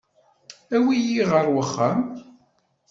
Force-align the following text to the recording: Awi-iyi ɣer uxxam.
Awi-iyi 0.75 1.23
ɣer 1.31 1.45
uxxam. 1.61 2.01